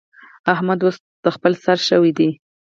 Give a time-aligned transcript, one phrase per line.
[0.53, 2.29] احمد اوس د خپل سر شوی دی.